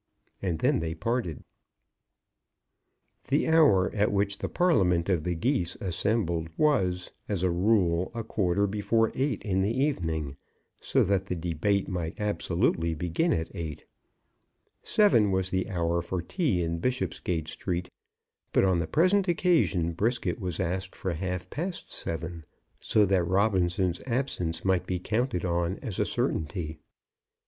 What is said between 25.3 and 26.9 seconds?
on as a certainty.